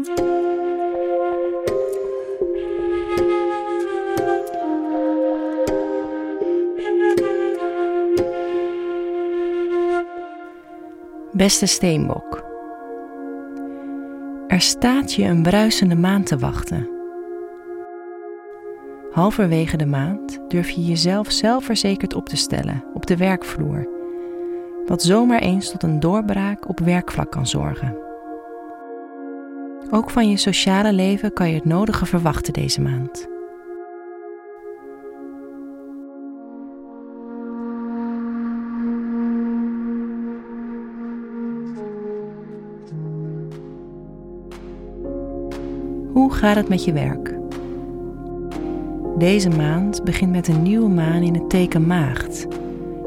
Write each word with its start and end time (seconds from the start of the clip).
Beste 0.00 0.12
steenbok. 11.66 12.44
Er 14.48 14.60
staat 14.60 15.14
je 15.14 15.24
een 15.24 15.42
bruisende 15.42 15.96
maand 15.96 16.26
te 16.26 16.38
wachten. 16.38 16.88
Halverwege 19.10 19.76
de 19.76 19.86
maand 19.86 20.40
durf 20.48 20.70
je 20.70 20.84
jezelf 20.84 21.30
zelfverzekerd 21.30 22.14
op 22.14 22.28
te 22.28 22.36
stellen 22.36 22.84
op 22.94 23.06
de 23.06 23.16
werkvloer, 23.16 23.88
wat 24.86 25.02
zomaar 25.02 25.40
eens 25.40 25.70
tot 25.70 25.82
een 25.82 26.00
doorbraak 26.00 26.68
op 26.68 26.78
werkvlak 26.78 27.30
kan 27.30 27.46
zorgen. 27.46 28.09
Ook 29.92 30.10
van 30.10 30.30
je 30.30 30.36
sociale 30.36 30.92
leven 30.92 31.32
kan 31.32 31.48
je 31.48 31.54
het 31.54 31.64
nodige 31.64 32.06
verwachten 32.06 32.52
deze 32.52 32.80
maand. 32.80 33.28
Hoe 46.12 46.32
gaat 46.32 46.56
het 46.56 46.68
met 46.68 46.84
je 46.84 46.92
werk? 46.92 47.38
Deze 49.18 49.48
maand 49.48 50.04
begint 50.04 50.30
met 50.30 50.48
een 50.48 50.62
nieuwe 50.62 50.88
maan 50.88 51.22
in 51.22 51.34
het 51.34 51.50
teken 51.50 51.86
Maagd, 51.86 52.46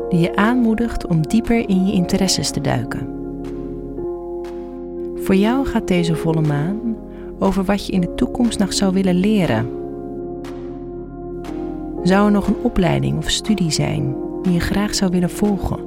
die 0.09 0.19
je 0.19 0.35
aanmoedigt 0.35 1.07
om 1.07 1.27
dieper 1.27 1.69
in 1.69 1.85
je 1.85 1.93
interesses 1.93 2.51
te 2.51 2.61
duiken. 2.61 3.22
Voor 5.23 5.35
jou 5.35 5.65
gaat 5.65 5.87
deze 5.87 6.15
volle 6.15 6.41
maan 6.41 6.95
over 7.39 7.63
wat 7.63 7.85
je 7.85 7.91
in 7.91 8.01
de 8.01 8.13
toekomst 8.15 8.59
nog 8.59 8.73
zou 8.73 8.93
willen 8.93 9.15
leren. 9.15 9.69
Zou 12.03 12.25
er 12.25 12.31
nog 12.31 12.47
een 12.47 12.61
opleiding 12.61 13.17
of 13.17 13.29
studie 13.29 13.71
zijn 13.71 14.15
die 14.41 14.53
je 14.53 14.59
graag 14.59 14.95
zou 14.95 15.11
willen 15.11 15.29
volgen? 15.29 15.79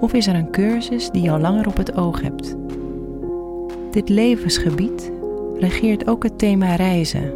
Of 0.00 0.12
is 0.12 0.26
er 0.26 0.34
een 0.34 0.50
cursus 0.50 1.10
die 1.10 1.22
je 1.22 1.30
al 1.30 1.38
langer 1.38 1.66
op 1.66 1.76
het 1.76 1.96
oog 1.96 2.22
hebt? 2.22 2.56
Dit 3.90 4.08
levensgebied 4.08 5.12
regeert 5.58 6.08
ook 6.08 6.22
het 6.22 6.38
thema 6.38 6.74
reizen. 6.74 7.32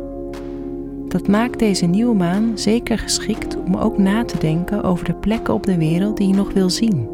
Dat 1.08 1.28
maakt 1.28 1.58
deze 1.58 1.86
nieuwe 1.86 2.14
maan 2.14 2.52
zeker 2.54 2.98
geschikt 2.98 3.56
om 3.66 3.76
ook 3.76 3.98
na 3.98 4.24
te 4.24 4.38
denken 4.38 4.82
over 4.82 5.04
de 5.04 5.14
plekken 5.14 5.54
op 5.54 5.66
de 5.66 5.78
wereld 5.78 6.16
die 6.16 6.28
je 6.28 6.34
nog 6.34 6.52
wil 6.52 6.70
zien. 6.70 7.08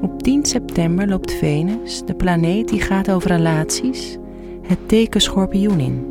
Op 0.00 0.22
10 0.22 0.44
september 0.44 1.08
loopt 1.08 1.32
Venus, 1.32 2.02
de 2.04 2.14
planeet 2.14 2.68
die 2.68 2.80
gaat 2.80 3.10
over 3.10 3.30
relaties, 3.30 4.16
het 4.62 4.78
teken 4.88 5.20
schorpioen 5.20 5.80
in. 5.80 6.06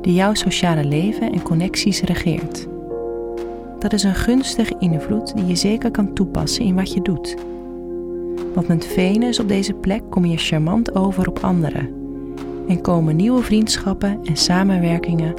Die 0.00 0.14
jouw 0.14 0.34
sociale 0.34 0.84
leven 0.84 1.32
en 1.32 1.42
connecties 1.42 2.00
regeert. 2.00 2.66
Dat 3.78 3.92
is 3.92 4.02
een 4.02 4.14
gunstige 4.14 4.76
invloed 4.78 5.36
die 5.36 5.46
je 5.46 5.56
zeker 5.56 5.90
kan 5.90 6.12
toepassen 6.12 6.64
in 6.64 6.74
wat 6.74 6.92
je 6.92 7.02
doet. 7.02 7.36
Want 8.54 8.68
met 8.68 8.86
Venus 8.86 9.40
op 9.40 9.48
deze 9.48 9.74
plek 9.74 10.02
kom 10.10 10.24
je 10.24 10.36
charmant 10.36 10.94
over 10.94 11.28
op 11.28 11.38
anderen 11.38 11.94
en 12.68 12.80
komen 12.80 13.16
nieuwe 13.16 13.42
vriendschappen 13.42 14.18
en 14.24 14.36
samenwerkingen 14.36 15.34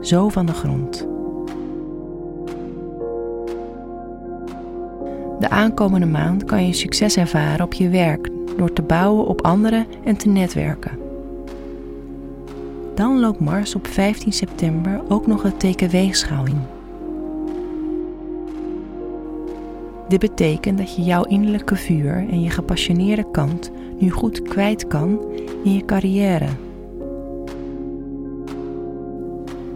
zo 0.00 0.28
van 0.28 0.46
de 0.46 0.52
grond. 0.52 1.15
De 5.40 5.48
aankomende 5.50 6.06
maand 6.06 6.44
kan 6.44 6.66
je 6.66 6.72
succes 6.72 7.16
ervaren 7.16 7.64
op 7.64 7.72
je 7.72 7.88
werk 7.88 8.28
door 8.56 8.72
te 8.72 8.82
bouwen 8.82 9.26
op 9.26 9.44
anderen 9.44 9.86
en 10.04 10.16
te 10.16 10.28
netwerken. 10.28 10.98
Dan 12.94 13.20
loopt 13.20 13.40
Mars 13.40 13.74
op 13.74 13.86
15 13.86 14.32
september 14.32 15.00
ook 15.08 15.26
nog 15.26 15.42
het 15.42 15.60
teken 15.60 15.88
weegschaal 15.88 16.46
in. 16.46 16.60
Dit 20.08 20.20
betekent 20.20 20.78
dat 20.78 20.96
je 20.96 21.02
jouw 21.02 21.22
innerlijke 21.22 21.76
vuur 21.76 22.26
en 22.30 22.42
je 22.42 22.50
gepassioneerde 22.50 23.30
kant 23.30 23.70
nu 23.98 24.10
goed 24.10 24.42
kwijt 24.42 24.86
kan 24.86 25.20
in 25.64 25.72
je 25.72 25.84
carrière. 25.84 26.48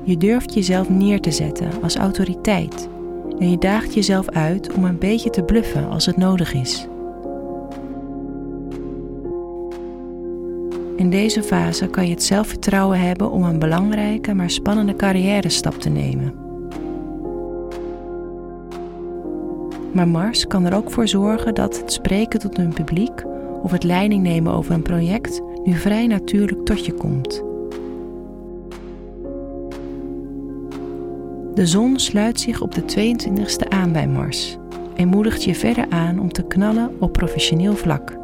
Je 0.03 0.17
durft 0.17 0.55
jezelf 0.55 0.91
neer 0.91 1.21
te 1.21 1.31
zetten 1.31 1.71
als 1.83 1.97
autoriteit 1.97 2.89
en 3.41 3.51
je 3.51 3.59
daagt 3.59 3.95
jezelf 3.95 4.29
uit 4.29 4.73
om 4.73 4.85
een 4.85 4.99
beetje 4.99 5.31
te 5.31 5.43
bluffen 5.43 5.89
als 5.89 6.07
het 6.07 6.17
nodig 6.17 6.55
is. 6.55 6.89
In 10.97 11.11
deze 11.11 11.43
fase 11.43 11.87
kan 11.87 12.05
je 12.07 12.11
het 12.11 12.23
zelfvertrouwen 12.23 13.01
hebben 13.01 13.31
om 13.31 13.43
een 13.43 13.59
belangrijke 13.59 14.35
maar 14.35 14.51
spannende 14.51 14.97
carrière 14.97 15.49
stap 15.49 15.75
te 15.75 15.89
nemen. 15.89 16.35
Maar 19.93 20.09
Mars 20.09 20.47
kan 20.47 20.65
er 20.65 20.75
ook 20.77 20.91
voor 20.91 21.09
zorgen 21.09 21.55
dat 21.55 21.81
het 21.81 21.93
spreken 21.93 22.41
tot 22.41 22.59
een 22.59 22.73
publiek 22.73 23.25
of 23.63 23.71
het 23.71 23.85
leiding 23.85 24.23
nemen 24.23 24.53
over 24.53 24.75
een 24.75 24.83
project 24.83 25.41
nu 25.65 25.75
vrij 25.75 26.07
natuurlijk 26.07 26.65
tot 26.65 26.87
je 26.87 26.93
komt. 26.93 27.50
De 31.55 31.67
zon 31.67 31.99
sluit 31.99 32.41
zich 32.41 32.61
op 32.61 32.75
de 32.75 32.83
22e 32.83 33.69
aan 33.69 33.93
bij 33.93 34.09
Mars 34.09 34.57
en 34.97 35.09
moedigt 35.09 35.45
je 35.45 35.55
verder 35.55 35.87
aan 35.89 36.21
om 36.21 36.33
te 36.33 36.47
knallen 36.47 36.97
op 37.01 37.13
professioneel 37.13 37.75
vlak. 37.77 38.19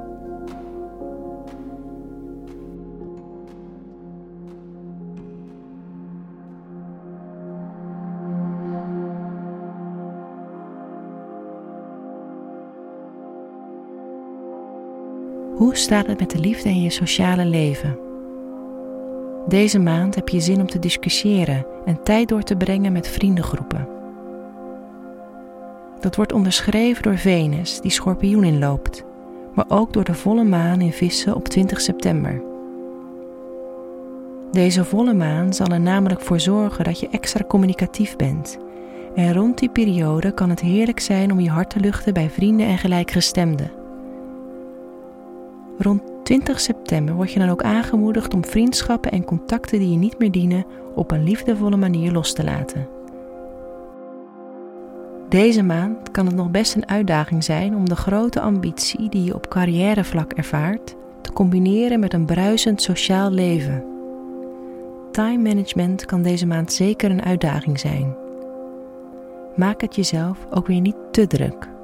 Hoe 15.57 15.77
staat 15.77 16.07
het 16.07 16.21
met 16.21 16.31
de 16.31 16.39
liefde 16.39 16.69
in 16.69 16.83
je 16.83 16.91
sociale 16.91 17.45
leven? 17.45 18.06
Deze 19.49 19.79
maand 19.79 20.15
heb 20.15 20.29
je 20.29 20.41
zin 20.41 20.61
om 20.61 20.67
te 20.67 20.79
discussiëren 20.79 21.67
en 21.85 22.03
tijd 22.03 22.29
door 22.29 22.43
te 22.43 22.57
brengen 22.57 22.93
met 22.93 23.09
vriendengroepen. 23.09 23.89
Dat 26.01 26.17
wordt 26.17 26.33
onderschreven 26.33 27.03
door 27.03 27.19
Venus, 27.19 27.81
die 27.81 27.91
schorpioen 27.91 28.45
inloopt, 28.45 29.05
maar 29.55 29.65
ook 29.69 29.93
door 29.93 30.05
de 30.05 30.15
volle 30.15 30.45
maan 30.45 30.81
in 30.81 30.93
vissen 30.93 31.35
op 31.35 31.49
20 31.49 31.81
september. 31.81 32.43
Deze 34.51 34.85
volle 34.85 35.15
maan 35.15 35.55
zal 35.55 35.67
er 35.67 35.81
namelijk 35.81 36.21
voor 36.21 36.41
zorgen 36.41 36.85
dat 36.85 37.01
je 37.01 37.09
extra 37.09 37.45
communicatief 37.45 38.17
bent. 38.17 38.59
En 39.15 39.33
rond 39.33 39.59
die 39.59 39.71
periode 39.71 40.33
kan 40.33 40.51
het 40.51 40.61
heerlijk 40.61 41.01
zijn 41.01 41.33
om 41.33 41.41
je 41.41 41.51
hart 41.51 41.71
te 41.71 41.81
luchten 41.81 42.15
bij 42.15 42.31
vrienden 42.31 42.67
en 42.67 42.79
gelijkgestemden. 42.79 43.71
Rond 45.79 46.16
20 46.27 46.61
september 46.61 47.15
word 47.15 47.33
je 47.33 47.39
dan 47.39 47.49
ook 47.49 47.63
aangemoedigd 47.63 48.35
om 48.35 48.45
vriendschappen 48.45 49.11
en 49.11 49.25
contacten 49.25 49.79
die 49.79 49.91
je 49.91 49.97
niet 49.97 50.19
meer 50.19 50.31
dienen 50.31 50.67
op 50.95 51.11
een 51.11 51.25
liefdevolle 51.25 51.77
manier 51.77 52.13
los 52.13 52.33
te 52.33 52.45
laten. 52.45 52.89
Deze 55.29 55.63
maand 55.63 56.11
kan 56.11 56.27
het 56.27 56.35
nog 56.35 56.51
best 56.51 56.75
een 56.75 56.89
uitdaging 56.89 57.45
zijn 57.45 57.77
om 57.77 57.89
de 57.89 57.97
grote 57.97 58.41
ambitie 58.41 59.09
die 59.09 59.25
je 59.25 59.35
op 59.35 59.49
carrièrevlak 59.49 60.33
ervaart 60.33 60.95
te 61.21 61.33
combineren 61.33 62.01
met 62.01 62.13
een 62.13 62.27
bruisend 62.27 62.83
sociaal 62.83 63.31
leven. 63.31 63.85
Time 65.11 65.43
management 65.43 66.05
kan 66.05 66.23
deze 66.23 66.47
maand 66.47 66.73
zeker 66.73 67.11
een 67.11 67.25
uitdaging 67.25 67.81
zijn. 67.81 68.17
Maak 69.57 69.81
het 69.81 69.95
jezelf 69.95 70.39
ook 70.51 70.67
weer 70.67 70.81
niet 70.81 70.97
te 71.11 71.27
druk. 71.27 71.75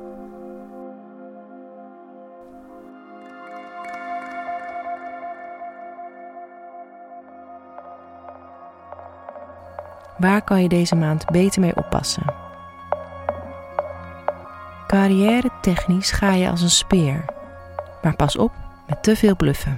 Waar 10.18 10.42
kan 10.42 10.62
je 10.62 10.68
deze 10.68 10.94
maand 10.94 11.30
beter 11.30 11.60
mee 11.60 11.76
oppassen? 11.76 12.34
Carrière 14.86 15.50
technisch 15.60 16.10
ga 16.10 16.32
je 16.32 16.50
als 16.50 16.62
een 16.62 16.70
speer, 16.70 17.24
maar 18.02 18.16
pas 18.16 18.36
op 18.36 18.52
met 18.86 19.02
te 19.02 19.16
veel 19.16 19.36
bluffen. 19.36 19.74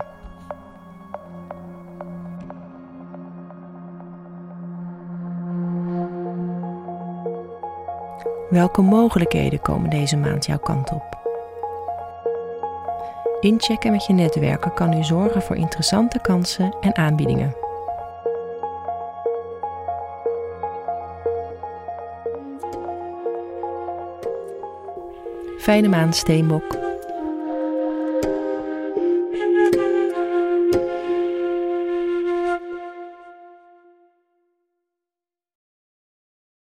Welke 8.51 8.83
mogelijkheden 8.83 9.61
komen 9.61 9.91
deze 9.91 10.17
maand 10.17 10.47
jouw 10.47 10.59
kant 10.59 10.91
op? 10.93 11.23
Inchecken 13.41 13.91
met 13.91 14.07
je 14.07 14.13
netwerken 14.13 14.75
kan 14.75 14.93
u 14.93 15.05
zorgen 15.05 15.43
voor 15.43 15.57
interessante 15.57 16.19
kansen 16.21 16.77
en 16.81 16.97
aanbiedingen. 16.97 17.64
Fijne 25.65 25.89
maand 25.89 26.17
Steenbok. 26.17 26.84